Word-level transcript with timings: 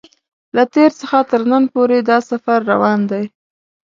له 0.55 0.63
تېر 0.73 0.91
څخه 0.99 1.17
تر 1.29 1.41
نن 1.51 1.63
پورې 1.73 1.97
دا 2.09 2.17
سفر 2.29 2.59
روان 2.71 2.99
دی. 3.11 3.23